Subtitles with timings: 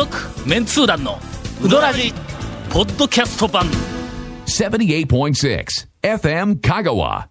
[0.00, 0.16] 続
[0.48, 1.18] メンツー団の
[1.62, 2.14] ウドラジ
[2.70, 3.66] ポッドキャスト版。
[4.46, 5.66] 78.6
[6.02, 7.26] FM Kagawa.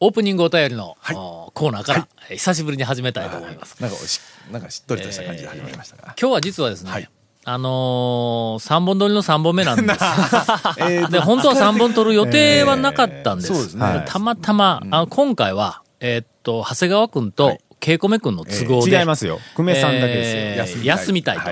[0.00, 6.02] オープニングお便りの、おコーナーから、えー久しぶりに始めたいと思います、なんかし、なんかしっとりとした感じで始まりましたが。
[6.20, 7.08] 今日は実はですね、はい。
[7.44, 10.00] あのー、3本撮りの3本目なんです。
[10.82, 14.04] えーで本当は3本撮る予定はなかったんです,、そうですね。
[14.08, 19.38] たまたま、あ今回はえーっと長谷川君と稽古目君の都合で、違いますよ。
[19.54, 20.42] 久米さんだけですよ。
[20.42, 21.42] えー休休みたいと、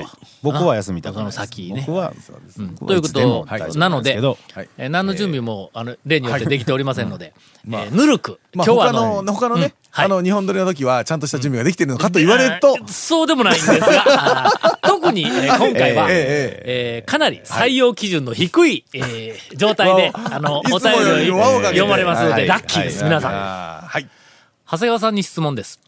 [0.43, 1.13] 僕は休みたい。
[1.13, 1.85] その先ね。
[1.87, 2.61] 僕は、そうです。
[2.61, 2.75] うん。
[2.77, 3.47] ということ
[3.79, 4.69] なので、はい。
[4.79, 7.35] えー何の準備も、あの例によってできておりませんので、
[7.67, 10.07] えーぬるく、まあ、今日は他あのの、他のね、はい。
[10.07, 12.75] あの、日本撮りの時は、ちゃんとした準備ができてるのかと言われると。
[12.79, 14.51] え、ーそうでもないんですが、
[14.83, 22.49] 特に、えー今回は、えかなり採用基準の低い、えー状態で、あの、お便りを読まれますので、はい。
[22.49, 23.11] ラッキーです、はい。
[23.11, 23.33] 皆さん。
[23.87, 24.09] はい。
[24.67, 25.81] 長谷川さんに質問です。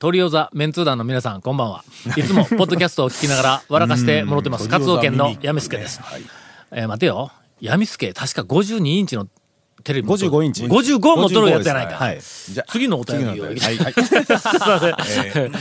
[0.00, 1.84] トリオザメンツー団の皆さん、こんばんは。
[2.16, 4.66] いつも、ポッドキャストを聞きながら、笑かしてもろてます。
[4.66, 6.00] 活動圏のやみすけです。
[6.70, 7.30] えー待てよ。
[7.60, 9.28] やみすけ、確か52インチの
[9.84, 10.30] テレビ持っとる。
[10.30, 11.96] 55インチ55も取るやつやないか。
[11.96, 12.18] はい。
[12.48, 13.44] じゃあ次のお便りを。
[13.44, 13.56] はい。
[13.58, 15.52] すいません。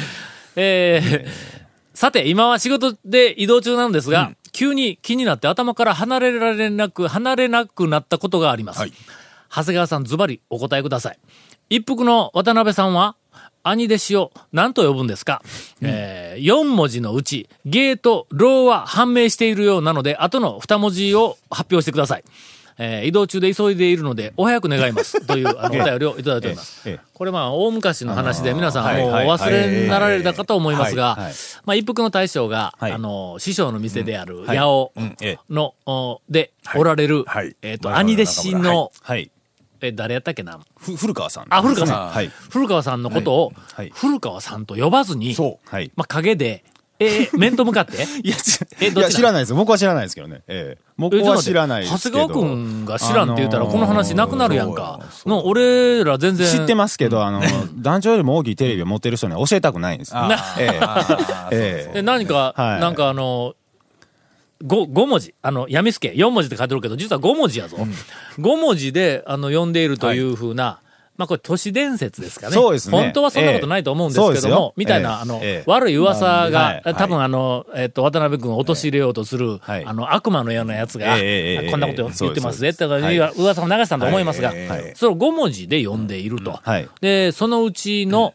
[0.55, 1.59] えー
[1.93, 8.79] さて、今は仕事で移動中なんですが、急に気になって頭から離れられなく、離れなくなったことがあります。
[8.79, 8.93] はい
[9.53, 11.19] 長谷川さん、ズバリお答えください。
[11.69, 13.15] 一服の渡辺さんは、
[13.63, 15.41] 兄弟子を何と呼ぶんですか、
[15.81, 22.23] えー、4文字のうち、ゲーとローは判明しているようなので、後の2文字を発表してください。
[22.81, 25.19] えー移動中で急いでいるので、お早く願います。
[25.27, 26.87] という、あの、お便りをいただいております。
[26.87, 26.93] ええ。
[26.93, 27.09] ええ。
[27.13, 31.17] これまあ、大昔の話で皆さんあのーもう忘れになられたかと思いますが
[31.65, 32.91] まあ、一服の大将が、はい。
[32.93, 34.57] あの、師匠の店である、はい。
[34.57, 35.17] 八尾うん。
[35.21, 35.39] ええ。
[35.49, 37.55] の、おで、おられる、はい。
[37.61, 39.29] えっ、と、はい兄弟子の、はい。
[39.81, 40.59] え、誰やったっけな？
[40.77, 41.45] ふ古川さん。
[41.49, 42.09] あ、古川さん。
[42.09, 42.31] はい。
[42.49, 45.91] 古川さんのことを、はい古川さんと呼ばずに、そはい。
[45.95, 46.63] まあ、陰で、
[47.01, 48.03] えー面と向かって？
[48.23, 49.55] いや、ちえどっち知らないですよ。
[49.55, 50.41] 僕は知らないですけどね。
[50.49, 50.83] ええ。
[50.97, 52.27] 僕は知らないですけど。
[52.27, 54.99] 長谷川くんが知らんって言ったら、あのーこの話なくなるやんか。
[55.25, 56.45] の、俺ら全然。
[56.59, 57.41] 知ってますけど、あの、
[57.77, 60.13] 団長よりも大きいテレビを持ってる人には教えたくないんです。
[60.59, 60.77] え
[61.53, 63.53] え えで、何か、はいなんかあの、
[64.63, 65.33] 5、五文字。
[65.41, 67.77] あの、闇助、4文字って書いてるけど、実は5文字やぞ。
[68.37, 70.79] 5文字で、あの、呼んでいるというふうな、
[71.19, 72.53] まあこれ都市伝説ですかね。
[72.53, 72.97] そうですね。
[72.97, 74.39] 本当はそんなことないと思うんですけどもええ。
[74.39, 75.63] そうですよ、みたいな、ええあの、ええ。
[75.67, 76.95] 悪い噂が、はい。
[76.95, 79.85] 多分あの、えっと、渡辺君を陥れようとする、はい。
[79.85, 81.71] あの、悪魔のようなやつが、ええええええ。
[81.71, 84.67] こんなことええ言ってますぜって噂を流したと思いますが、はい。
[84.69, 84.93] はい。
[84.95, 86.57] それを5文字で呼んでいると。
[86.63, 86.87] はい。
[87.01, 88.33] で、そのうちの、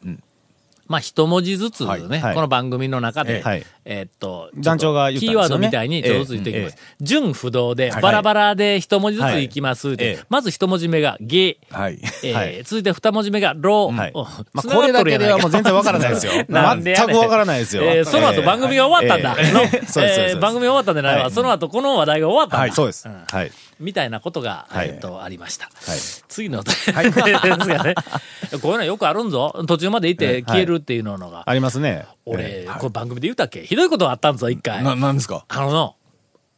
[0.86, 2.02] まあ、一文字ずつね、はい。
[2.02, 2.34] はい。
[2.34, 6.76] この番組の中で、はいえーっと、団長がキーワードみたいにちょっとずつ言っていきます。
[7.00, 9.96] 純不動で、バラバラで一文字ずついきます
[10.28, 11.98] まず一文字目がゲ、はい。
[12.22, 13.96] え続いて二文字目がロー。
[13.96, 16.32] はいおまあ、これだけではもう全然わからないですよ。
[16.48, 17.82] なんで全くわからないですよ。
[17.84, 19.36] えーその後番組が終わったんだ。
[19.52, 19.62] の
[20.02, 21.22] え番組終わったんじゃないわ。
[21.24, 22.58] はいその後この話題が終わったんだ。
[22.60, 23.08] はい、そうです。
[23.08, 23.50] んはい。
[23.80, 25.66] みたいなことが、はいえーっと、ありました。
[25.66, 25.98] はい。
[26.28, 26.74] 次のお便
[27.04, 27.94] りですがね。
[28.62, 29.64] こういうのよくあるんぞ。
[29.66, 31.42] 途中までいて消えるっていうのが。
[31.46, 32.06] ありますね。
[32.24, 33.66] 俺、これ番組で言ったっけ？
[33.74, 34.84] ひどいことがあったんぞ、一回。
[34.84, 35.44] な、なんですか？
[35.48, 35.96] あのの、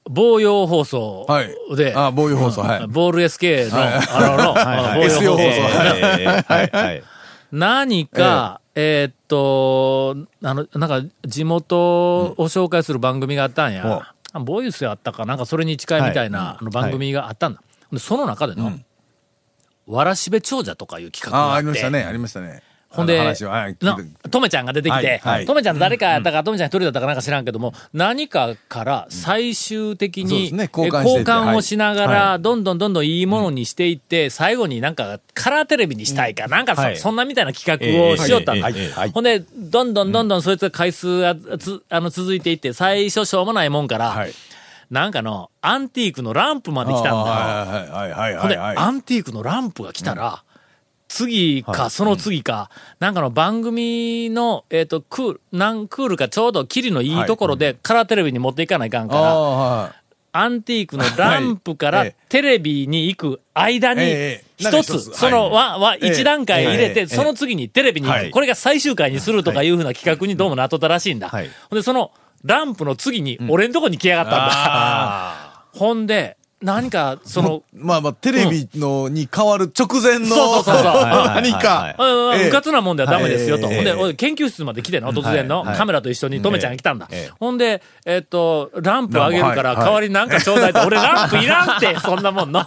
[0.09, 2.87] 防用放送はいで、あ、防御放送、はい。
[2.87, 7.03] ボール SK の、あのの、はいはい防用放送はい。
[7.53, 14.13] 何か、えーっと、あの、なんか、地元を紹介する番組があったんや。
[14.33, 17.63] あボイスやったかなんかそれに近いみたいな、はいあの番組があったんだ。
[17.91, 18.71] でその中での、
[19.87, 21.59] わらしべ長者とかいう企画ああ、があって。
[21.59, 22.63] ありましたね、ありましたね。
[22.97, 23.19] ほんで、
[24.31, 38.69] とめちゃんが出てきて、とめちゃん誰かやったか、とめちゃん一人だったかなんか知らんけども、何かから最終的に、交換をしながら、はどんどんどんどんいいものにしていって、最後になんかカラーテレビにしたいか、なんかそ,、んなみたいな企画をしよったんだ。
[39.13, 44.33] ほんで、どんどんどんどんそいつが回数がつあの続いていって、最初しょうもないもんから、はい。
[44.91, 48.41] なんかのアンティークのランプまで来たんだよ。
[48.41, 48.77] ほんで、はい。
[48.77, 50.45] アンティークのランプが来たら、
[51.09, 60.07] 次か、その次か、なんかの番組の、えっ、と、クール、何クールかちょうどキリのいいところで、カラーテレビに持っていかないかんから。
[60.33, 65.53] アンティークのランプからテレビに行く間に、ええ一つ、その、はい。
[65.53, 66.07] は、は、ええ。
[66.09, 67.07] 一段階入れて、ええ。
[67.07, 68.31] その次にテレビに行く、はい。
[68.31, 69.71] これが最終回にするとかい。
[69.71, 71.29] うふうな企画にどうもなっとったらしいんだ。
[71.29, 71.51] はい。
[71.71, 72.13] ほんで、その、
[72.45, 74.51] ランプの次に、俺んとこに来やがったんだ。
[74.53, 81.95] あ ほんで、何か、その、まあまあ、テレビのに変わる直前の、そうそうそう何か。
[81.97, 82.49] うんうん、ええ。
[82.49, 83.67] うかつなもんではダメですよと。
[83.67, 83.77] はい。
[83.77, 87.07] ほんで、研究室まで来ての、突然の、カメラと一緒にとめちゃんが来たんだ。
[87.13, 87.33] ええ。
[87.39, 92.65] ほんで、えっと、ランプあげるから、代わりになんかちょうだいって、俺ランプいらんって、 そんなもんの。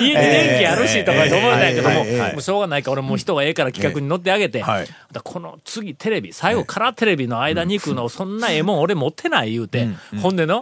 [0.00, 2.06] 家に電気あるしとか思うんだけども、ええ。
[2.06, 2.32] ええ。
[2.32, 4.86] もうしょうがないから、俺もう人がええから企画に乗ってあげて、えはい。
[5.12, 9.86] だこの次テレビ、最後からテレビの間に行くの、そんなええもん俺持ってない言うて、
[10.20, 10.60] ほんでの、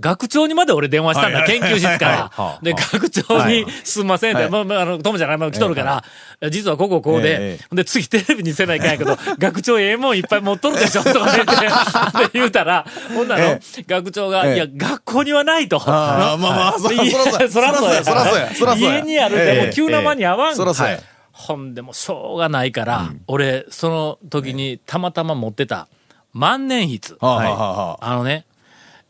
[0.00, 1.48] 学長にまで俺電話したんだ、はい。
[1.48, 2.28] 研究室から。
[2.32, 2.64] はい。
[2.64, 4.50] で、学長に、すんませんって、はい。
[4.50, 14.54] まあまあ、あの、友ちゃんが来とるから、実はこここうでえ、で、次テレビにせないかんやけど、 学長ええもんいっぱい持っとるでしょ、とか言って、で 言うたら、ほんならえ、学長が、ええ。
[14.56, 15.80] いや、学校にはないと。
[15.86, 17.48] ああまあまあそらそらそうや。
[17.48, 18.04] そらそうや。
[18.04, 18.54] そらそうや。
[18.54, 20.56] そら家にあるでも急な間に合わん。
[20.56, 20.84] そらそ。
[21.30, 25.88] ほんでもしょうがないから、俺、その時にたまたま持ってた
[26.32, 27.16] 万年筆。
[27.20, 28.44] あのね、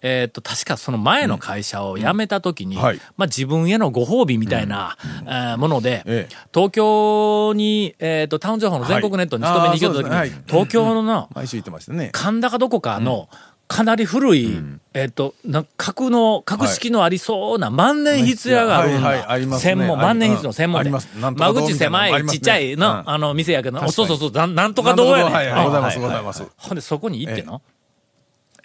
[0.06, 6.36] えーっと、確かその前の会社を辞めた時に、まあ自分へのご褒美みたいな、えーもので、ええ。
[6.52, 12.10] 東京に、えーっと、タウン情報の全国ネットに勤めに行った時に、東京の、毎週言ってましたね。
[12.12, 13.30] 神田かどこかの、
[13.66, 14.58] かなり古い、
[14.92, 19.08] えーっと、な格の、格式のありそうな万年筆屋があるんだ。
[19.08, 19.70] はいはいありますね。
[19.74, 20.90] 専門、万年筆の専門で。
[20.90, 21.00] 間
[21.34, 23.02] 堂口狭い、ちっちゃいの、うん。
[23.10, 25.32] あの、店やけど、そうそうそう、なんとかどうやねん。
[25.32, 26.44] はいはい、ございます、はいございます。
[26.58, 27.62] ほんで、そこに行っての、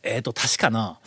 [0.04, 1.00] えっ、と、確かな、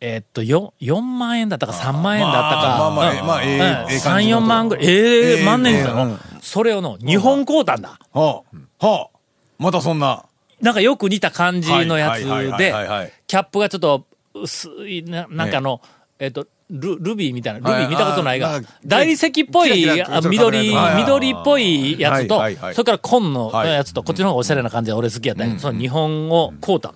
[0.00, 2.42] えっ、と、4、4万円だったか3万円だったか。
[2.78, 3.62] まあまあまあええうん。
[3.62, 4.86] ええ感3、4じの万ぐらい。
[4.86, 7.98] ええええ万年筆だろ、それをの、日本買うたんだ。
[8.12, 8.42] は
[8.80, 9.18] あ、はあ、
[9.58, 10.24] またそんな。
[10.60, 12.20] なんかよく似た感じのやつ
[12.58, 15.80] でキャップがちょっと薄い、ななんかの、
[16.18, 19.86] えっ、と、ルルビーみたいな、ルビはいー見たことないが大理石っぽい
[20.28, 23.72] 緑、緑っぽいやつと、それから紺のはい。
[23.72, 26.94] やつと、こっちの方がおしゃれな感じで俺好きやったその日本を買うた。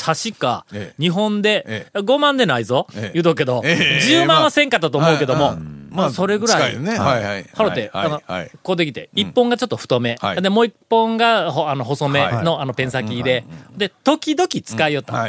[0.00, 1.02] 確かえ、え。
[1.02, 3.10] 日本でえ、5万でないぞええ。
[3.12, 4.06] 言うとくけど、ええ。
[4.06, 5.56] 10万はせんかったと思うけどもはい、
[5.90, 6.78] まあそれぐらい。
[6.78, 6.98] ね。
[6.98, 7.24] はい。
[7.24, 7.44] はい。
[7.54, 8.50] ハロテ、はいあの、はい。
[8.62, 10.42] こうできて、一本がちょっと太め、はい。
[10.42, 12.44] で、もう一本がほあの細めはい。
[12.44, 13.44] のあのペン先で、
[13.76, 15.28] で、時々使いよった。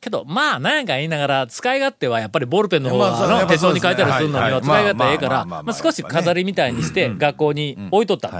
[0.00, 8.32] けど、まあ、なんやか言いながら、使い勝手はやっぱりボールペンの方が、手帳に書いたりするのにははい使い勝手ええから、まあ少し飾りみたいにして学校に置いとった。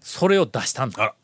[0.00, 1.14] それを出したんだ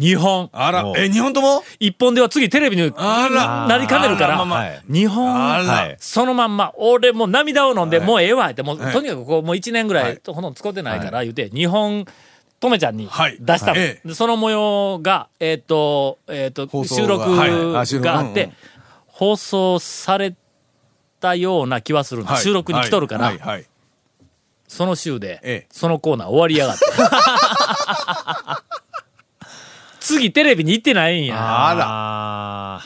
[0.00, 0.48] 日本。
[0.52, 0.86] あら。
[0.86, 1.62] お、え、日本とも？
[1.78, 4.36] 一本では次テレビになりかねるから。
[4.36, 4.64] あらま
[5.06, 5.96] 本。
[5.98, 8.06] そのまんま、俺もう涙を飲んで、はい。
[8.06, 8.92] もうええわって、もう、はい。
[8.94, 10.14] とにかくこう、もう一年ぐらはい。
[10.14, 12.06] い、ほとんど使ってないから言うて、日本、
[12.60, 13.36] とめちゃんにはい。
[13.40, 17.50] 出したの、その模様が、えっ、と、えっ、と、収録がはい。
[18.08, 18.50] あって、
[19.06, 20.34] 放送され
[21.20, 22.42] たような気はするはい。
[22.42, 23.32] 収録に来とるから。
[24.66, 25.66] その週で、ええ。
[25.70, 26.84] そのコーナー終わりやがって。
[30.10, 31.36] 次テレビに行ってないんや。
[31.68, 31.84] あら
[32.76, 32.80] あ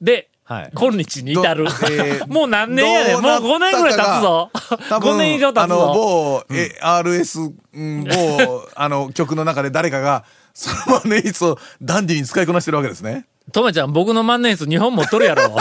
[0.00, 1.64] で、はい今日に至る。
[1.64, 3.22] どえー もう何年やねん。
[3.22, 4.50] もうどうなったか5年ぐらい経つぞ。
[4.90, 5.92] 多分5年以上経あの、つぞ。
[5.94, 13.26] 某、え、RS、うん某、あの、曲の中で誰かが、その万年筆をダンディに使いこなしてるわけですね。
[13.52, 15.56] とめちゃん、僕の万年筆日本持っとるやろ。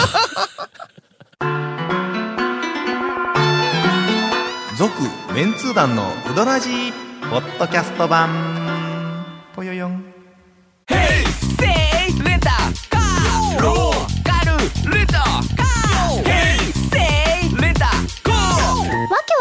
[4.78, 4.92] 続
[5.34, 6.92] メンツー団のウドラジー
[7.30, 9.24] ポッドキャスト版
[9.56, 10.02] ぽよよん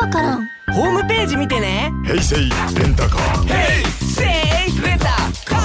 [0.03, 0.49] わからん。
[0.73, 1.93] ホームページ見てね。
[2.05, 2.43] 平成レ
[2.89, 3.49] ンタカー。
[4.01, 4.27] せい
[4.83, 5.07] レンタ
[5.47, 5.57] カ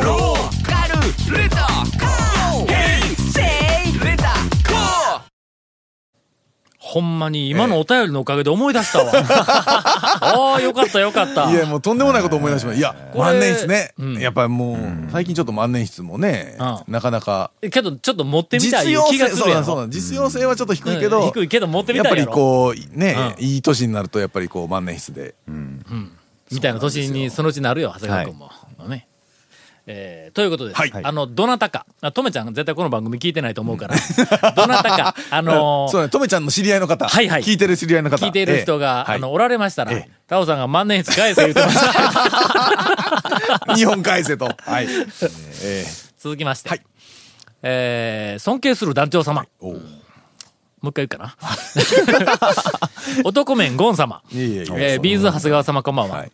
[0.00, 0.04] ー。
[0.04, 2.66] ローカルレンタカー。
[2.66, 3.42] ヘイセ
[3.88, 5.20] イレンタカー。
[6.80, 9.12] ほんまに今のお便りのおかげで思い出したわ。
[10.20, 11.50] ああ、よかったよかった。
[11.50, 12.78] いや、もうとんでもないこと思い出しました。
[12.78, 13.92] いや、万年筆ね。
[13.98, 19.54] うんやっぱりもう、最近ちょっと万年筆もね、うなかなか、けど、ちょっと持ってみたい実用気が性、そうするやろ。
[19.54, 22.26] なんそうなん実用性はちょっと低いけうんど、低いけど持ってみやったぱり。
[22.26, 25.34] こう、ね、うんいい年になると、やっぱりこう、万年筆で。
[26.50, 28.50] みたいな年にそのうちなるよ、長谷川君も。
[28.88, 29.08] ね。
[29.88, 30.76] えーということです。
[30.80, 33.94] はいあの、どなたか、あとめちゃん絶対この番組聞いてないと思うから、
[34.56, 38.16] どなたか、あのー そうね、とめちゃんの知り合いの方、はいはい聞いてる知り合いの方。
[38.26, 41.86] 聞いている人が、ええあの、おられましたら、ええタオさんが万年筆返せ言ってました。
[41.92, 44.50] は い日本返せと。
[44.58, 44.88] はい。
[45.62, 45.84] え
[46.18, 46.82] 続きまして、はい
[47.62, 49.46] えー尊敬する団長様。
[49.62, 49.76] もう
[50.90, 51.36] 一回言うかな。
[53.24, 54.20] 男面ゴン様。
[54.32, 56.16] いえいえいええービーズ長谷川様こんばんは。
[56.18, 56.32] はい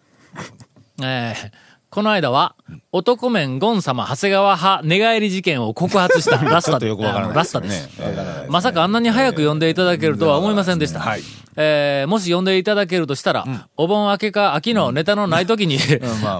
[1.02, 2.57] えーこの間は、
[2.91, 7.91] 男面ゴン様長谷川派寝返り事件を告発した ラスタで、ちょっとよくわからあのないラスタです。
[8.01, 11.01] えまさかあんなに早く呼んでいただけるとは思いませんでした。
[11.01, 11.23] はい
[11.57, 13.45] えーもし呼んでいただけるとしたら、
[13.77, 15.79] お盆明けか秋のネタのない時に、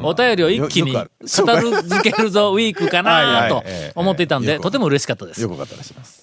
[0.03, 1.61] お便りを一気によ語る。
[1.61, 5.43] るづけるぞウィークかなとええ思っていたんで、とても嬉しかったです。
[5.43, 5.51] よ。
[5.51, 6.22] かったらしいます。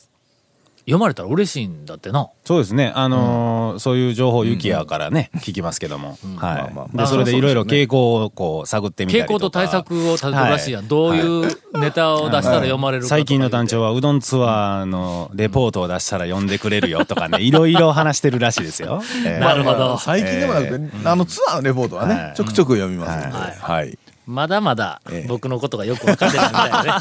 [0.89, 2.29] 読まれたら嬉しいんだってな。
[2.43, 2.91] そうですね。
[2.96, 6.17] あのーの、そういう情報、ユキヤからね、聞きますけども。
[6.38, 6.74] はい。
[6.74, 9.34] まあまあで、それでいろいろ傾向をこう、探ってみたりとか。
[9.34, 10.88] 傾向と対策を立ててるらしいやん。
[10.88, 19.01] どういうネタを出したら読まれるか最近の団長はうどんツアーのレポートを出したら読んでくれるよとかね、 いろいろ話してるらしいですよ。
[19.25, 19.98] えーなるほど。
[19.98, 23.38] 最近でもなくて、あのツアーのレポートはね、はいちょくちょく読みますんで。
[23.38, 23.98] はい。
[24.30, 25.28] まだまだええ。
[25.28, 26.92] 僕のことがよく分かってないみたいなね。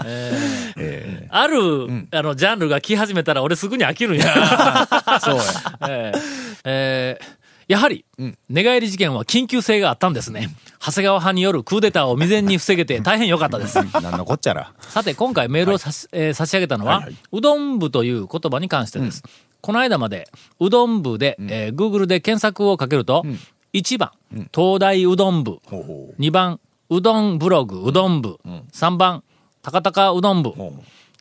[0.78, 4.88] えーある、あの、ジャンルが来始めたら俺すぐに飽きるんや。
[5.22, 5.42] そうや。
[5.88, 6.20] えー
[6.64, 8.04] えーやはり、
[8.48, 10.48] 寝返り事件は緊急性があったんですね。
[10.84, 13.76] 長谷川派によるクーデターを未然に防げて大変良かったです。
[14.02, 14.72] なんのこっちゃら。
[14.80, 19.22] さて、今回メールを差し,、えー差し上げたのは、うどん部という言葉に関してです。
[19.60, 23.24] この間まで、うどん部で、えー Google で検索をかけると、
[23.72, 24.10] 1番、
[24.52, 26.58] 東大うどん部、ほうほ2番、
[26.90, 28.38] うどんブログうどん部、
[28.72, 29.22] 3番、
[29.62, 30.52] 高高うどん部、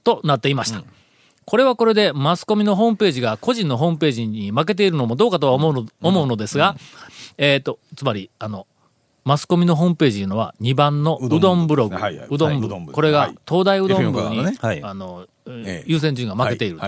[0.04, 0.84] となっていました。
[1.46, 6.76] これはこれでマスコミのホームページが個人のホームページに負けているのもどうかとは思うの,、思うのですが、
[7.38, 8.68] えっ、と、つまり、あの、
[9.26, 12.92] マスコミのホームページいうのは2番のうどんブログ、うどん部。
[12.92, 13.36] これがはい。
[13.48, 14.44] 東大うどん部に、
[14.84, 16.80] あの、ええ優先順位が負けている。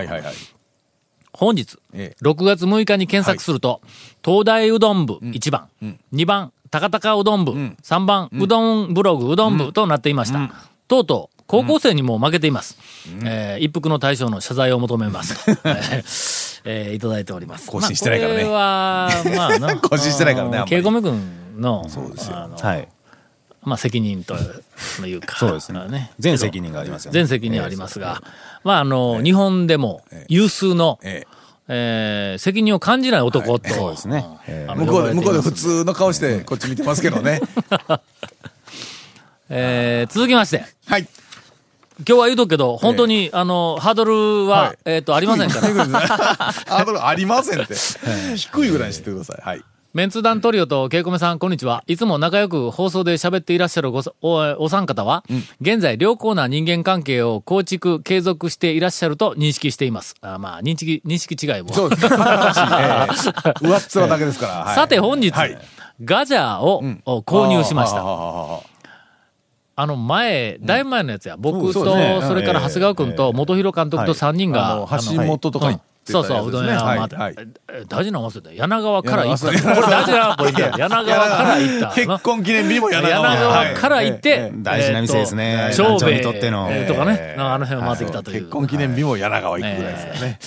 [1.33, 2.23] 本日、ええ。
[2.23, 3.81] 6月6日に検索すると、
[4.23, 5.67] 東大うどん部1番、
[6.13, 10.51] 2番、高高うどん部、3番、うどんブログうどん部となっていました。
[10.88, 12.77] とうとう、高校生にも負けています。
[13.23, 15.35] えー一服の大将の謝罪を求めます。
[16.65, 17.69] えーいただいております。
[17.69, 18.43] 更新してないからね。
[18.45, 21.19] まあ、これは、まあな、 更新してないからねケイコメ君
[21.57, 22.88] の、あのはい。
[23.63, 24.36] まあ責任と
[25.06, 27.20] いうか、そうですね全責任がありますよね。
[27.20, 28.22] 全責任ありますが、
[28.63, 31.25] まああの、日本でも有数の、え
[31.68, 34.25] えー責任を感じない男と、そうですね。
[34.48, 37.39] えー向こうで、向こうで普通の顔してこっち見てますけどね。
[39.50, 41.08] えー続きまして、はい。
[42.08, 45.68] 今日は言うとくけど、本当に、あの、ハードルは、はいえっ、と、ありませんから。
[45.70, 47.75] ハードルありませんって。
[48.36, 49.41] 低いぐらいにしてください。
[49.44, 49.62] はい。
[49.93, 51.83] メンツ団トリオとケイコメさん、こんにちは。
[51.86, 55.25] いつも仲良く放送で喋っていらっしゃるごさおお三方は、
[55.60, 60.15] 現在良好な人間関係を構築、継続していらっしゃると認識しています。
[60.21, 61.74] あまあ、認識、認識違いも。
[61.74, 62.07] そうです。
[62.07, 62.19] 上っ
[63.95, 64.53] 面だけですから。
[64.63, 65.57] はいさて本日、はい
[66.03, 67.98] ガジャーを、お購入しました。
[69.75, 71.36] あの前、だいぶ前のやつや。
[71.38, 75.81] 僕と、それから長谷川君と元広監督と3人が、橋本とか行っ
[76.12, 77.36] そうそう、うどん屋はい回って、はい
[77.72, 78.51] え大事なの忘れた。
[78.53, 79.46] 柳川から行った。
[79.46, 80.72] これ大事なポイント や。
[80.77, 81.88] 柳川から行った。
[81.96, 83.38] 結婚記念日にも柳柳川。
[83.38, 85.72] 川から行って、大事な店ですね。
[85.75, 86.68] 長兵衛にとっての。
[86.70, 86.88] えー。
[86.88, 87.36] とかね。
[87.38, 88.41] あの辺を回ってきたという。
[88.41, 90.39] 結婚記念日も柳川行くぐらいですよね。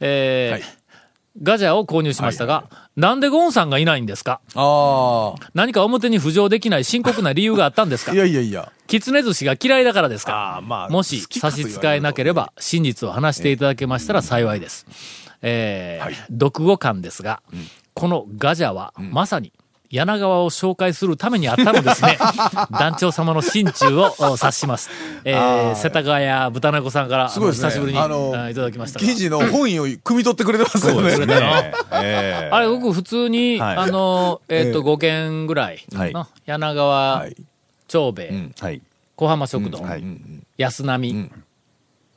[0.00, 0.79] えーはい
[1.42, 4.40] ガジャーを購入しましたが、なんでゴンさんがいないんですか？
[4.54, 8.12] あ何か表に浮上できない深刻な理由があったんですか？
[8.12, 8.14] あ。
[8.14, 8.72] いやいやいや。
[8.86, 10.60] きつね寿司が嫌いだからですか？
[10.64, 14.86] まあもし差し支えなければ真実を話していただけましたら幸いです。
[15.42, 16.14] えーはい。
[16.32, 17.42] 読後感ですが、
[17.94, 19.52] このガジャはまさに
[19.90, 22.16] 柳川を紹介するためにあったのですね。
[22.70, 24.88] 団長様の心中をお察します。
[25.24, 27.54] えー、世田谷豚猫さんから、すごいね。
[27.54, 31.26] 久しぶりにあのあいただきましたが記事の本意を汲み取ってくれてますよね。
[31.26, 37.36] ね えーあれ、僕普通に、はいあの、えっ、と、ええ5件ぐらいはいの柳川、はい。
[37.88, 38.82] 長兵衛、んはい。
[39.16, 40.04] 小浜食堂、はい。
[40.56, 41.30] 安波、ん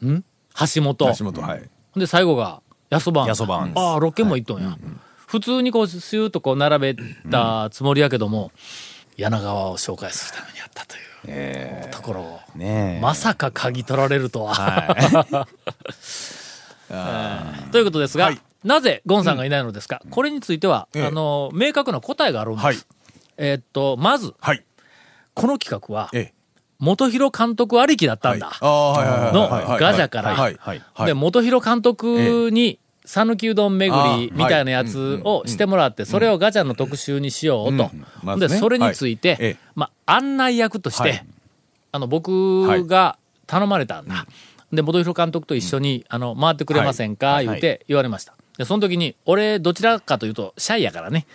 [0.01, 1.69] 橋本、橋本、はい。
[1.95, 2.61] で、最後が、
[2.91, 3.27] やそばん。
[3.27, 4.77] やそばんですああ、6軒も行っとんや。
[5.33, 6.95] 普通にこう、シューッとこう、並べ
[7.31, 8.51] たつもりやけども、
[9.17, 13.01] 柳川を紹介するためにやったというえところを、ーねえ。
[13.01, 14.53] まさか嗅ぎ取られるとは。
[14.53, 15.47] は
[17.71, 22.65] ということですが、はいなぜゴンさんがいないのですか、これについては、ええあの、明確な答えがあるんです。
[22.65, 22.77] はい。
[23.35, 24.63] えーっと、まず、はい。
[25.33, 26.33] この企画は、ええ。
[26.79, 28.51] 元広監督ありきだったんだ。
[28.61, 29.49] の
[29.79, 31.05] ガジャから。
[31.05, 37.91] で、元広監督に、讃岐うどん巡りみたいなやつをしてもらって、それをガチャの特集にしようと。
[38.37, 41.25] で、それについて、まあ、案内役として、はい。
[41.91, 44.25] あの、僕が頼まれたんだ。
[44.71, 47.45] で、元広監督と一緒に、あの、回ってくれませんか、はい。
[47.45, 48.33] 言って言われました。
[48.57, 51.25] で、その時に、俺、どちらかというと、シャイやからね。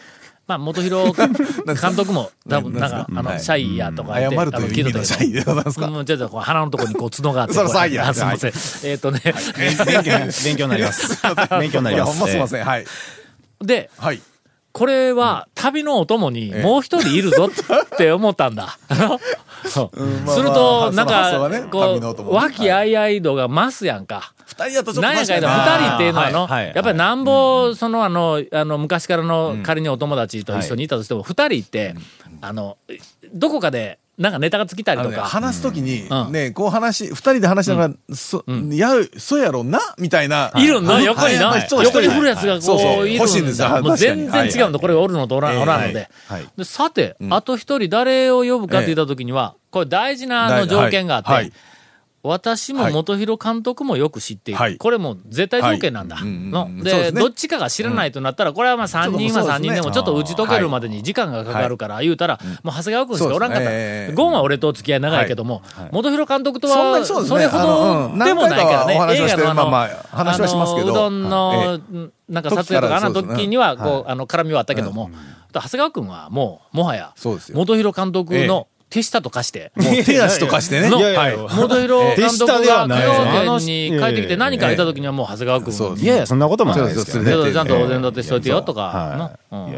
[0.48, 1.34] まあ、元広 監
[1.94, 5.86] 督も、多分、なんか、あの、はいシャイやとか謝るという意味のシャイでございますか？
[5.86, 7.52] うん、ちょっと鼻のとこにこう角があって。
[7.54, 8.52] そらそうやあすいません。
[8.90, 11.20] えっ、とね、勉強、勉強になります。
[11.60, 12.18] 勉強にないりや、ます。
[12.18, 12.64] ほんますいません。
[12.64, 12.86] はい。
[13.60, 14.22] で、はい。
[14.72, 18.78] これは旅のお供にもう一人いるぞって思ったんだ。
[19.66, 19.88] する
[20.24, 24.32] まと、なんか、こう、和気あいあい度が増すやんか。
[24.58, 31.94] 二人だとちょっとかんや確かに二人っていうのはあの、やっぱりなんぼ、そのあの、あの、昔からの仮にお友達と一緒にいたとしても、二人って、
[32.40, 32.76] あの、
[33.32, 35.22] どこかで、なんかネタが尽きたりとか。
[35.22, 40.50] 話すときにうん、ね、こう話、二人で話しながら、そ、や、そうやろな、みたいな。
[40.56, 40.66] い。
[40.66, 41.04] るんだ、はい。
[41.04, 41.56] 横にな？
[41.70, 43.80] 横に振るやつがこういるんだ。
[43.80, 44.80] もう全然違うんだ。
[44.80, 46.10] これおるのとおらんので。
[46.64, 51.52] さて、あと一人誰を呼ぶかって言ったときには、これ大事なあの条件があって、
[52.28, 54.60] 私も元弘監督もよく知っている。
[54.60, 54.76] はい。
[54.76, 56.16] これもう絶対条件なんだ。
[56.16, 56.28] はい。
[56.28, 56.68] の。
[56.82, 57.12] でね。
[57.12, 63.64] どっちかが知らないとなったら、これはまあ3人は3人でもちょっと打ち解けるまでに時間がかかるから言うたら、もう長谷川君しかおらんかった。
[63.70, 68.94] ええゴンは俺と付き合い長いけども、元弘監督とはにそれほどでもないからね。
[69.16, 70.92] 映画のあの、まあまあ話はしますけど。
[70.92, 75.10] うどんはの、なんか撮影とかあの時には、こう、あの、絡みはあったけども、
[75.52, 77.14] 長谷川君はもう、もはや、
[77.54, 80.88] 元弘監督の手下と化して、 もう手足とかしてね。
[80.88, 81.28] のいやいや。
[81.30, 81.32] い。
[81.32, 83.02] や元弘監督がない。
[83.02, 89.32] 崎陽軒に帰ってきて何かええいた時にはもう長谷川君いやいや、そんなこともないですけどちゃんとお膳立てしといてよとか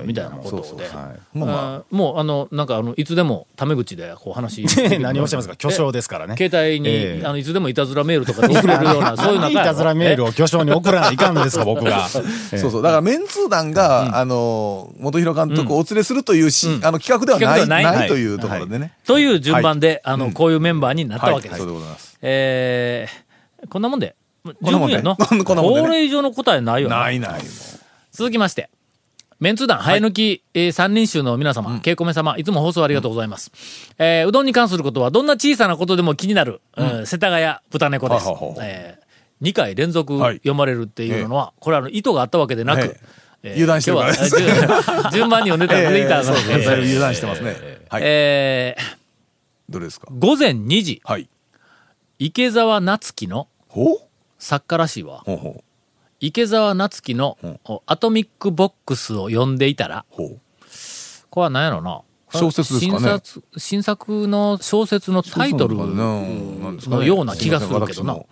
[0.04, 0.90] みたいなことで。
[1.32, 4.64] もう、あの、なんか、あの、いつでも、タメ口で、こう、話。
[4.98, 5.54] 何をおっしゃいますか？
[5.56, 6.34] 巨匠ですからね。
[6.38, 12.06] 携帯に、ええあの、いつでもいたずらメールとかで送れるような、そういう中いたずらメールを巨匠に送らないかんのですか、僕が。
[12.10, 12.24] そう
[12.58, 12.82] そう。
[12.82, 18.92] だから、メンツー団が、あの、元弘監督をお連れするというし、あの、企画ではない、ないというところでね。
[19.06, 21.62] という順番で、あの、こういうメンバーになったわけです。
[21.62, 21.70] はい。
[22.22, 24.16] えー、こんなもんで。
[24.42, 25.16] こんなもんで十分や
[25.54, 25.62] の？
[25.62, 27.00] これ以上の答えないよな。
[27.00, 27.40] ないない。
[28.10, 28.70] 続きまして。
[29.40, 33.50] メンツー団、生え抜き、えー三人衆の皆様、ケイコメ様、いつも放送ありがとうございます。
[33.98, 38.54] えーうどんに関することは、どんな小さなことでも気になる、うん世田谷豚猫ですははは。
[38.60, 43.20] えー、2回連続はい読まれるっていうのは、これはあの意図があったわけでなく、ええー
[43.54, 47.56] 油断してるからです今日は順 順番に読んでたら出てきたのそうそうだいぶで、油断してますね。
[47.88, 48.02] はい。
[48.04, 48.82] えー
[49.70, 50.08] どれですか？
[50.10, 51.30] 午前2時、はい。
[52.18, 53.98] 池澤夏樹のほう
[54.38, 55.22] 作家らしいわ。
[55.24, 55.64] ほうほう。
[56.20, 60.04] 池澤夏樹のおアトミックボックスを読んでいたら。
[60.10, 62.02] これは何やろな。
[62.32, 63.20] 小説ですかね
[63.56, 68.24] 新作の小説のタイトルのような気がするけどなちょ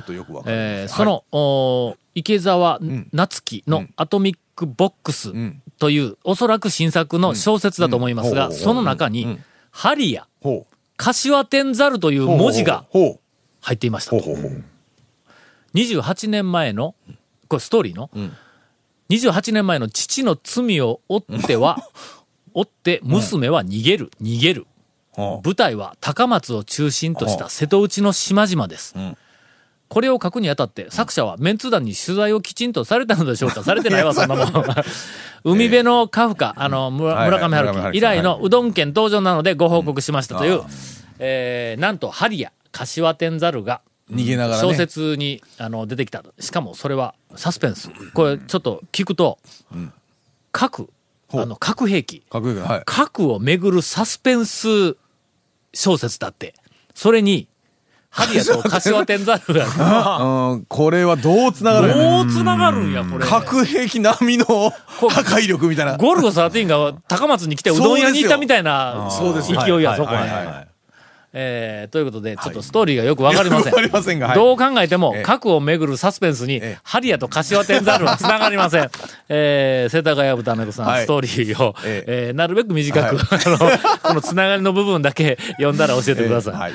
[0.00, 2.78] っとよくわかえーその、お池澤
[3.12, 10.26] 夏樹のうんアトミックボックスんという、おそらく新作の小説だと思いますが、その中にうん、ハリや。
[10.96, 12.84] 柏天猿という文字が。
[13.60, 14.20] 入っていましたほう。
[14.20, 14.64] ほうほう。
[15.74, 16.94] 28年前の、
[17.48, 18.32] これストーリーの、ん。
[19.10, 21.78] 28年前の父の罪を追っては、
[22.54, 24.66] 追って娘は逃げる、逃げる。
[25.12, 28.98] ほ舞台は高松を中心とした瀬戸内の島々です。
[28.98, 29.16] ん。
[29.88, 33.62] これを書くにあたって、作者はメンツ団に取材をきちんとされたのでしょうか？
[33.64, 34.48] されてないわ、そんなもん。
[35.44, 40.62] 海辺のカフカ、あの、村上春樹、以来のうどん県登場なのでご報告しましたという、
[41.20, 44.68] えーなんと、ハリや柏天猿が、う逃げながらね。
[44.68, 46.22] 小説にあの出てきた。
[46.38, 47.90] しかもそれはサスペンス。
[48.14, 49.38] これちょっと聞くと、
[50.52, 50.88] 核、
[51.28, 52.82] ほうあの核兵器、かっこいいけどはい。
[52.86, 54.96] 核をめぐるサスペンス
[55.74, 56.54] 小説だって。
[56.94, 57.48] それに、
[58.08, 60.18] ハリアと柏天猿が、
[60.52, 63.26] うん、これはどう繋がるんやどう繋がるんや、これ。
[63.26, 65.98] 核兵器並みの破壊力みたいな。
[65.98, 69.10] ゴルゴ13が高松に来てうどん屋に行ったみたいな
[69.42, 70.52] 勢いや、そこはいはいは。
[70.52, 70.68] はい
[71.38, 73.66] えーということで、ちょっとストーリーがよくわかりません。
[73.66, 78.90] よくわかりませんがはいどう考えてもえ、え核をめぐるサスペンスにええ、ハリアと柏天猿は繋がりません。
[79.28, 83.58] えー、世田谷豚猫さん、はいストーリーを、ええーなるべく短く、あの、
[84.02, 86.54] この繋がりの部分だけ読んだら教えてください。
[86.54, 86.72] はい。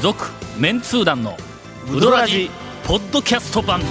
[0.00, 1.36] 続、メンツー団の、
[1.92, 2.50] ウドラジ、
[2.84, 3.82] ポッドキャスト版。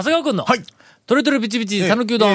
[0.00, 0.62] 長谷川くんの、はい。
[1.06, 2.34] トレトレピチピチ、讃岐うどん、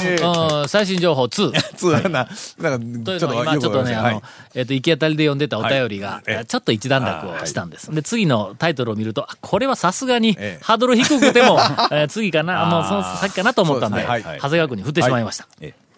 [0.67, 1.51] 最新情報2。
[1.75, 2.27] つ な、
[2.59, 4.23] なんか、ちょっと今ちょっとね、あの、
[4.53, 7.89] えっ、と、行き当たりで読んでたお便りが、ちょっと一段落をしたんです。
[7.95, 10.63] で、次のタイトルを見ると、あこれはさすがにええ。
[10.63, 11.57] ハードル低くても、
[11.91, 15.47] えー次かな、もうその先かなと思ったんで、長谷川君に振ってしまいました。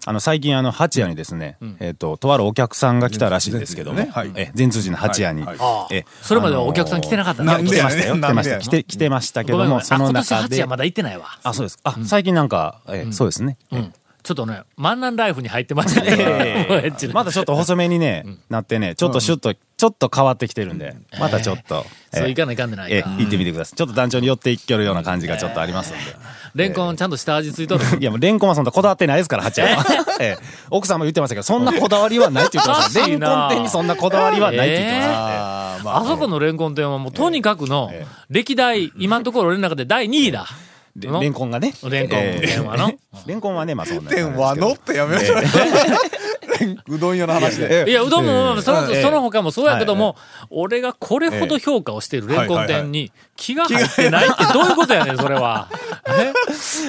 [0.07, 3.99] えあの、最近、あの、八谷にですね、えっと、とあるお客さんが来たらしいんですけども、
[4.35, 5.47] え、全通寺の八谷に。
[5.91, 7.43] えそれまではお客さん来てなかった。
[7.43, 8.15] 来てましたよ。
[8.15, 8.59] 来てました。
[8.59, 10.67] 来て、来てましたけども、その今年中で8は。
[10.67, 11.25] まだ行ってないわ。
[11.43, 11.79] あ、そうです。
[11.83, 13.57] あ、最近なんか、え、そうですね。
[14.27, 14.27] うん。
[14.27, 16.67] ちょっとね、万南ライフに入ってましたね。
[17.13, 23.09] まだちょっと細めにね、なってね、ちょっとシュッと、ちょっと変わってきてるんで、またちょっと、そういかないかんでないえか。
[23.17, 23.77] 行ってみてください。
[23.77, 25.99] ちょっと団長に寄っていけるような感じがちょっとありますんで。
[26.55, 27.83] レンコンちゃんと下味ついとる？
[27.99, 29.85] いや、もうレンコンはそんなこだわってないですから、八谷は。
[30.19, 33.07] ええ奥さんも言ってましたけど、そんなこだわりはないって言ってました。
[33.07, 35.97] レンコン店にそんなこだわりはないって言ってました。
[35.97, 37.91] あそこのレンコン店はもうとにかくの、
[38.29, 40.47] 歴代、今のところ俺の中で第2位だ。
[40.97, 41.73] でレンコンがね。
[41.89, 44.11] レンコン店はのええレンコンはね、まあそんな。
[44.11, 44.71] 天はの？
[44.73, 45.35] ってやめましょ
[46.87, 46.99] う。
[46.99, 47.85] どん屋の話で。
[47.87, 49.01] いや、うどんも、その、ええ。
[49.01, 50.15] その他もそうやけども、
[50.49, 55.69] 俺がこれほど評価をしているレンコン店に気が入ってないってどういうことやねん、それは。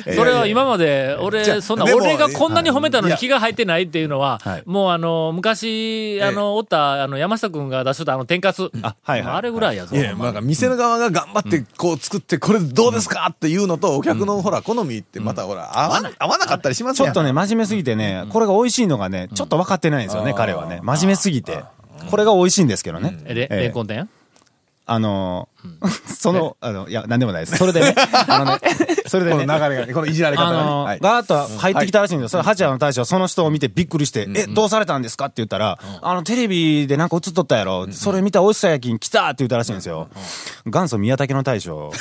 [0.06, 8.70] えそれは今まで、俺、あそんな、俺がこんなに褒めたのに気が入ってないっていうのははい、もうあの、昔、あの、おった、あの、山下くんが出しとったあの、天かす。
[8.82, 9.34] あはいはい。
[9.36, 9.96] あれぐらいやぞ。
[9.96, 17.12] いや、なんか店の側が頑張ってこう作って、これどうですかっていうのと、お客のほら、好みってまたほら、合わな合わなかったりしますやん。
[17.12, 20.80] ちょっとね、真面目すぎてね、これが美味しいのがね、ちょっと分かってないんですよね、彼はね。
[20.82, 21.62] 真面目すぎて。
[22.10, 23.18] これが美味しいんですけどね。
[23.26, 24.08] えレええレンコン店？
[24.90, 27.58] あのー、 その、あの、いや、なんでもないです。
[27.58, 27.94] それでね、
[28.26, 28.60] あのね、
[29.06, 32.28] それでこのね、流れがね、このいじられ方がガーッと入ってきたらしいんですよ。
[32.30, 35.26] それ、八谷の大将はその人を見てびっくりして、え、どうされたんですか？
[35.26, 37.86] って言ったら、あの、テレビでなんか映っとったやろ。
[37.92, 40.08] それ見た美味しさやきん来たって言ったらしいんですよ。
[40.64, 41.92] 元祖宮武の大将。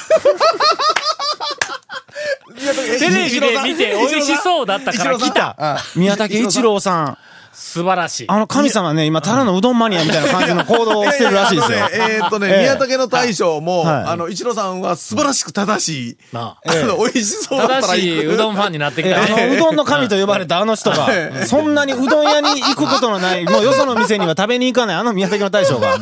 [3.00, 5.56] テレビで見て美味しそうだったから来た。
[5.60, 7.18] あ宮武一郎さん。
[7.60, 8.26] 素晴らしい。
[8.28, 11.90] あの神様ね、今、ただのうどんマニアみたいな感じの行動をしてるらしいですよ。
[11.92, 19.34] えーっとね、ええ宮武の大将も、はいあの、一郎さんは素晴らしく正しい、な あの、美味しそうだったら正しいうどんファンになってきえたね。
[19.34, 21.10] あの、うどんの神と呼ばれたあの人が、
[21.48, 25.98] そんなにうどん屋に行くことのない、もうよその店には食べに行かないあの宮崎の大将が、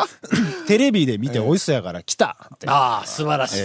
[0.68, 2.68] テレビで見て美味しそうやから来たって。
[2.68, 3.58] ああ、素晴らしい。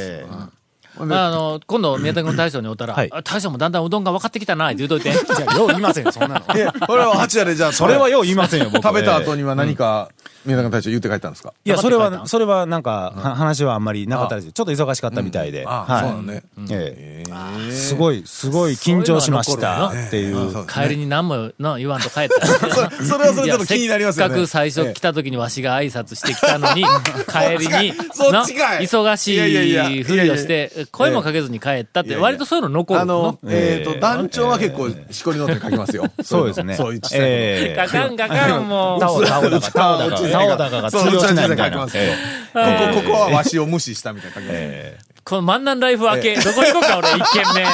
[1.00, 5.12] ええあの、今度、宮崎の大将におったら、はいあ大将もだんだんうどんが分かってきたな、って言うといて。
[5.12, 6.46] じゃあ、よう言いませんよ、そんなの。
[6.56, 8.84] いや、これは八谷でじゃあ、それはよう言いませんよ、僕。
[8.84, 10.10] 食べた後ええには何か、
[10.46, 11.54] 宮武の大将言って帰ったんですか？
[11.64, 14.52] いや、それは、それはなんか、は話はあんまりなかったです。
[14.52, 15.66] ちょっと忙しかったみたいで。
[15.68, 16.02] あはい。
[16.02, 16.44] そうなのね。
[16.72, 17.72] ええ。
[17.72, 20.66] すごい、すごい緊張しましたっていう。
[20.68, 22.46] 帰りに何もの言わんと帰った。
[23.04, 36.06] それはそれちょっと気になりますよせっかく最初来た時にわしが挨拶してきたのに、帰りに、 忙しいふりをして、声もかけずに帰ったって、割とそういうの残るあの、えっと、ええ団長は結構、しこりの手書きますよ。
[36.24, 36.76] そうですね。
[36.76, 37.26] そういう小さいの。
[37.28, 37.76] ええ。
[37.76, 39.00] ガカンガカンもう。
[39.06, 41.88] タオタオタオタオだかが通用しないみたいな。
[41.94, 44.56] えここ、ここはわしを無視したみたいな書きます。
[44.58, 47.66] えこの万南ライフ明け、どこ行こうか、俺、一軒目。
[47.66, 47.72] あ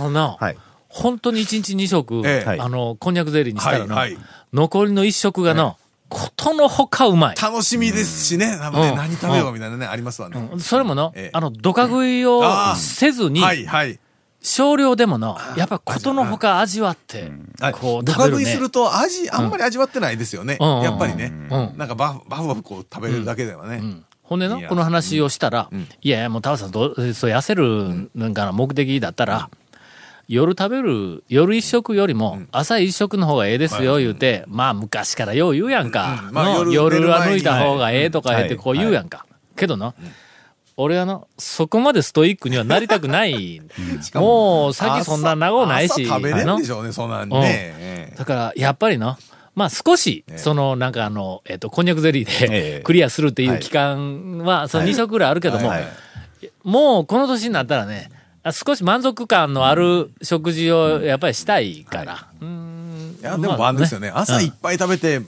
[0.00, 0.56] のな、はい。
[0.88, 2.58] 本当に一日二食、ええ。
[2.60, 4.22] あの、こんにゃくゼリーにしたらの、はいはい。
[4.52, 5.76] 残りの一食がの、
[6.08, 7.36] ことのほかうまい。
[7.40, 8.96] 楽しみですしね、ね、うん。
[8.96, 10.50] 何食べようみたいなね、ありますわね。
[10.58, 11.30] それもの、ええ。
[11.32, 12.42] あの、どか食いを
[12.76, 13.98] せずに、はい、はい。
[14.42, 17.30] 少量でもの、やっぱことのほか味わって、
[17.80, 18.42] こうド食べるね。
[18.42, 18.58] カ食いす。
[18.58, 20.58] ると味、あんまり味わってないですよね。
[20.60, 20.80] うん。
[20.82, 21.32] やっぱりね。
[21.50, 21.78] うん。
[21.78, 23.82] なんかバフバフバフこう食べれるだけではね。
[24.22, 24.68] ほんでの、いや。
[24.68, 25.68] この話をしたら、
[26.00, 29.48] いやいや、もうタワさんどう、そう痩せる、なんかな目的だったら、
[30.26, 36.30] 夜食べる、夜一食よりも、朝一食の方がええですよ、言うて、まあ昔からよう言うやんか。
[36.32, 38.56] 夜夜は抜いた方がええとか言ってはい。
[38.56, 39.26] こう言うやんか。
[39.54, 39.94] けどな、
[40.76, 43.60] 俺はの、そこまでストイックにはなりたくない。
[44.14, 46.04] もう、先そんな長ないし。
[46.06, 46.58] 朝食べれの。
[46.58, 47.40] んでしょうね、そんなんね。
[47.78, 48.16] ええ。
[48.16, 49.18] だから、やっぱりな、
[49.54, 55.84] まあ少し、その、なんかあの、えっ、と、こんにゃくゼリーえでえクリアするっていう期間は、その2食ぐらいあるけども、はい。
[56.64, 58.10] もうこの年になったらね、
[58.42, 62.26] あ少し満足感のある食事をやっぱりしたいから。
[62.40, 62.71] うん
[63.22, 64.10] いや、でも晩ですよね。
[64.12, 65.20] 朝いっぱい食べて、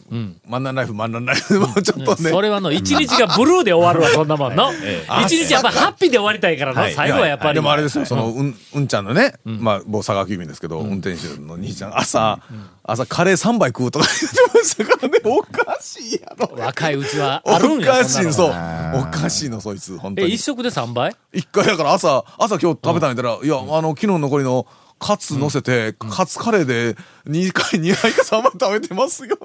[0.49, 2.29] マンナンライフ、マンナンライフ、もうちょっとね。
[2.29, 4.73] それはの、一日がブルーで終わるわ、そんなもんの。
[4.83, 6.93] え一日やっぱハッピーで終わりたいからの、はい。
[6.93, 7.55] 最後はやっぱり。
[7.55, 12.41] でもあれですよ、その、うん、うんちゃんのね、まあ、某佐川急便ですけど、運転手の兄ちゃん、朝、
[12.83, 16.53] 朝カレー3杯食うとか言ってましたからね、 おかしいやろ。
[16.59, 18.49] 若いうちはおあるんや、かしいの、そう。
[18.49, 20.43] おかしいの、そいつ、本当え、に一。
[20.43, 24.67] 食で3倍一回だから朝、朝今日食べたんやったら、いや、あの、昨日残りの、
[25.05, 26.97] カツ乗せて、カツカレーで
[27.29, 29.37] 2回、2杯か3杯食べてますよ。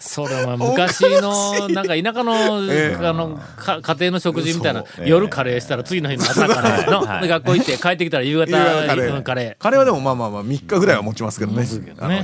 [0.00, 3.06] それは昔の、なんか田舎の、ええ。
[3.06, 8.56] あの、か家庭の食事みたいなそ、夜カレーしたら次の日の朝カレーの、で学校行って帰ってきたら夕方カ
[8.96, 9.14] レー。
[9.14, 9.78] うんカレー。
[9.78, 11.64] はでもまあまあまあ、3日ぐらいは持ちますけどね。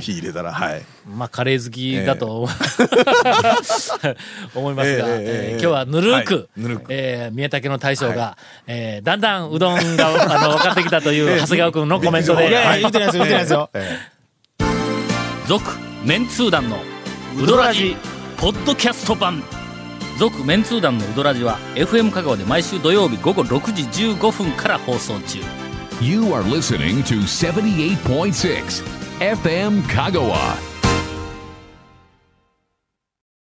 [0.01, 0.79] 火入れたら、はい。
[0.79, 0.83] ー。
[1.07, 2.49] まあカレー好きだと、
[4.55, 6.49] 思いますが、今日はぬるく、
[7.31, 10.11] 宮武の大将が、えーだんだんうどんが、あ
[10.47, 12.81] の、分かってきたという長谷川君のコメントで、 はい。
[12.81, 13.69] 言ってないですよ、言ってないですよ。
[13.73, 13.97] え
[15.47, 15.63] 続
[16.05, 16.77] メンツー団の
[17.41, 17.95] ウドラジ
[18.37, 19.43] ポッドキャスト版。
[20.19, 23.83] 続メンツー団のウドラジは FM 香川で毎週土曜日午後6時
[24.13, 25.39] 15分から放送中。
[26.01, 28.83] You are listening to 78.6
[29.19, 30.72] FM Kagawa.